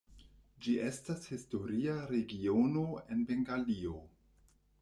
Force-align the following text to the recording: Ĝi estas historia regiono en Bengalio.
Ĝi 0.65 0.71
estas 0.85 1.27
historia 1.33 1.99
regiono 2.13 2.87
en 3.05 3.23
Bengalio. 3.33 3.99